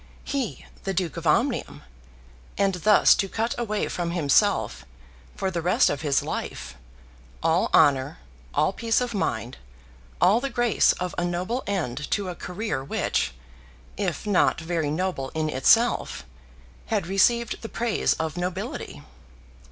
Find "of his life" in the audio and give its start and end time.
5.91-6.73